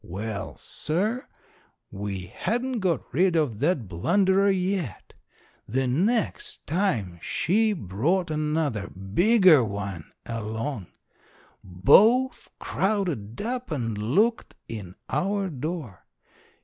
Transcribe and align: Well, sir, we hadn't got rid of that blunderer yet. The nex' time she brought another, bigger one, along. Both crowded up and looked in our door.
Well, 0.03 0.57
sir, 0.57 1.27
we 1.91 2.25
hadn't 2.25 2.79
got 2.79 3.13
rid 3.13 3.35
of 3.35 3.59
that 3.59 3.87
blunderer 3.87 4.49
yet. 4.49 5.13
The 5.67 5.85
nex' 5.85 6.57
time 6.65 7.19
she 7.21 7.73
brought 7.73 8.31
another, 8.31 8.87
bigger 8.89 9.63
one, 9.63 10.11
along. 10.25 10.87
Both 11.63 12.49
crowded 12.57 13.39
up 13.43 13.69
and 13.69 13.95
looked 13.95 14.55
in 14.67 14.95
our 15.07 15.49
door. 15.51 16.07